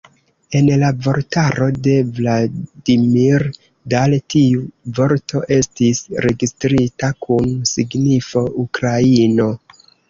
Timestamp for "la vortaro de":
0.83-1.93